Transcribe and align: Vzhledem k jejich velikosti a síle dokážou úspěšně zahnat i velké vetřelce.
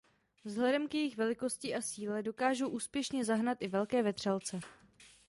Vzhledem 0.45 0.87
k 0.87 0.93
jejich 0.93 1.17
velikosti 1.17 1.75
a 1.75 1.81
síle 1.81 2.23
dokážou 2.23 2.69
úspěšně 2.69 3.25
zahnat 3.25 3.57
i 3.61 3.67
velké 3.67 4.03
vetřelce. 4.03 4.59